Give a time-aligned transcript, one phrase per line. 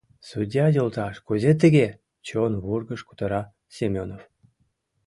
[0.29, 1.87] —Судья йолташ, кузе тыге?!—
[2.27, 3.41] чон вургыж кутыра
[3.75, 4.21] Семёнов.